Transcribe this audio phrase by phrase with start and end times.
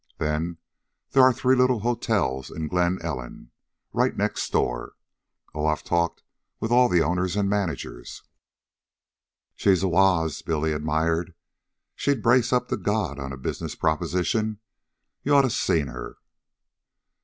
[0.17, 0.57] Then
[1.11, 3.51] there are three little hotels in Glen Ellen,
[3.93, 4.93] right next door.
[5.53, 6.23] Oh, I've talked
[6.59, 8.23] with all the owners and managers."
[9.53, 11.35] "She's a wooz," Billy admired.
[11.95, 14.57] "She'd brace up to God on a business proposition.
[15.21, 16.17] You oughta seen her."